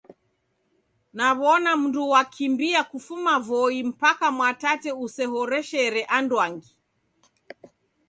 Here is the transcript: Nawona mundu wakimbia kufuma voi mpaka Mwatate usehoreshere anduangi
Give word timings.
Nawona 1.17 1.71
mundu 1.79 2.03
wakimbia 2.13 2.83
kufuma 2.83 3.33
voi 3.47 3.83
mpaka 3.83 4.31
Mwatate 4.31 4.91
usehoreshere 5.05 6.03
anduangi 6.17 6.75